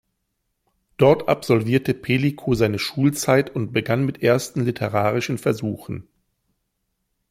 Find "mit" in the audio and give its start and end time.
4.03-4.23